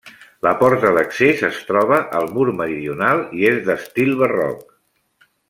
[0.45, 4.67] La porta d'accés es troba al mur meridional i és d'estil barroc.